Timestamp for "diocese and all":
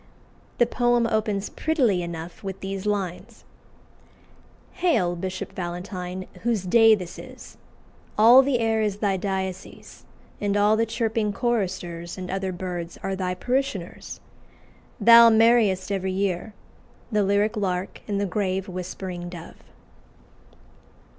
9.15-10.75